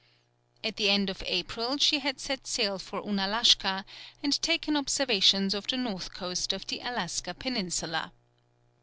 At 0.63 0.77
the 0.77 0.89
end 0.89 1.11
of 1.11 1.21
April, 1.27 1.77
she 1.77 1.99
had 1.99 2.19
set 2.19 2.47
sail 2.47 2.79
for 2.79 3.03
Ounalashka 3.03 3.85
and 4.23 4.41
taken 4.41 4.75
observations 4.75 5.53
of 5.53 5.67
the 5.67 5.77
north 5.77 6.11
coast 6.11 6.53
of 6.53 6.65
the 6.65 6.79
Alaska 6.79 7.35
peninsula. 7.35 8.11